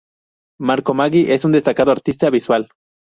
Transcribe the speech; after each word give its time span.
Marco 0.59 0.95
Maggi 0.95 1.31
es 1.31 1.45
un 1.45 1.51
destacado 1.51 1.91
artista 1.91 2.31
visual. 2.31 2.69